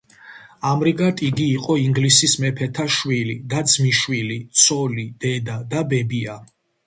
[0.69, 6.41] ამრიგად იგი იყო ინგლისის მეფეთა შვილი, და, ძმიშვილი, ცოლი, დედა და ბებია.